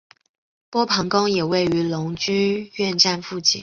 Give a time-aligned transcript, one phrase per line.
[0.71, 3.59] 波旁宫也位于荣军院站附近。